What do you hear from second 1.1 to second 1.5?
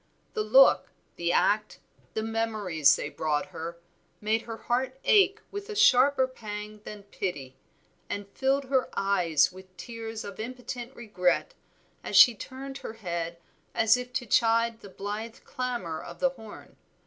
the